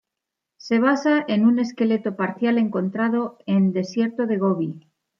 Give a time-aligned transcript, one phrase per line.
[0.57, 4.87] Se basa en un esqueleto parcial encontrado en Desierto de Gobi.